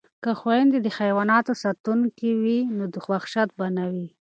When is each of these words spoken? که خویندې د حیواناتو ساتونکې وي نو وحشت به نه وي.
که 0.23 0.31
خویندې 0.39 0.77
د 0.81 0.87
حیواناتو 0.97 1.53
ساتونکې 1.63 2.29
وي 2.41 2.59
نو 2.77 2.83
وحشت 3.11 3.49
به 3.57 3.67
نه 3.77 3.85
وي. 3.93 4.07